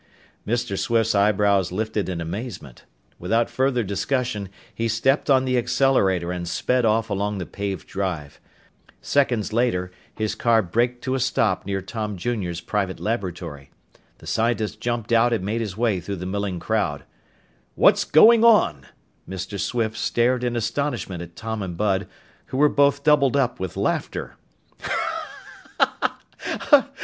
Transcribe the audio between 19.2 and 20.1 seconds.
Mr. Swift